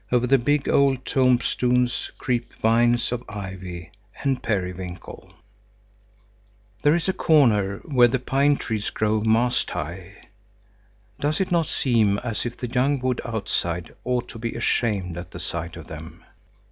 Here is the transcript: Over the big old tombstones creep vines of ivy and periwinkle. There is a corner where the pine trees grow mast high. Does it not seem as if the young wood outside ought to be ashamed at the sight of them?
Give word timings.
Over 0.11 0.25
the 0.25 0.39
big 0.39 0.67
old 0.67 1.05
tombstones 1.05 2.09
creep 2.17 2.53
vines 2.55 3.11
of 3.11 3.23
ivy 3.29 3.91
and 4.23 4.41
periwinkle. 4.41 5.31
There 6.81 6.95
is 6.95 7.07
a 7.07 7.13
corner 7.13 7.81
where 7.85 8.07
the 8.07 8.17
pine 8.17 8.57
trees 8.57 8.89
grow 8.89 9.21
mast 9.21 9.69
high. 9.69 10.23
Does 11.19 11.39
it 11.39 11.51
not 11.51 11.67
seem 11.67 12.17
as 12.23 12.47
if 12.47 12.57
the 12.57 12.67
young 12.67 12.97
wood 12.97 13.21
outside 13.23 13.93
ought 14.03 14.27
to 14.29 14.39
be 14.39 14.55
ashamed 14.55 15.19
at 15.19 15.29
the 15.29 15.39
sight 15.39 15.75
of 15.77 15.85
them? 15.85 16.23